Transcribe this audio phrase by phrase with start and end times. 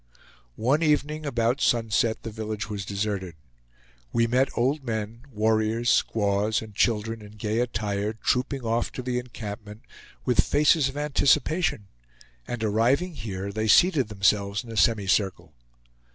[0.55, 3.35] One evening, about sunset, the village was deserted.
[4.11, 9.19] We met old men, warriors, squaws, and children in gay attire, trooping off to the
[9.19, 9.83] encampment,
[10.25, 11.87] with faces of anticipation;
[12.47, 15.53] and, arriving here, they seated themselves in a semicircle.